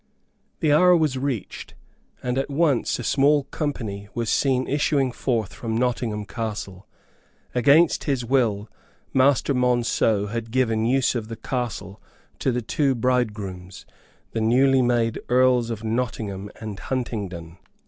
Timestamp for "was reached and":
0.97-2.39